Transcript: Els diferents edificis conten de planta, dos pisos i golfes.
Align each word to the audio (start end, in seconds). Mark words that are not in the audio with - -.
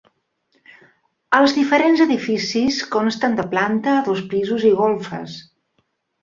Els 1.39 1.53
diferents 1.57 2.01
edificis 2.05 2.79
conten 2.97 3.37
de 3.41 3.45
planta, 3.53 3.95
dos 4.09 4.25
pisos 4.33 4.67
i 4.71 4.73
golfes. 4.83 5.37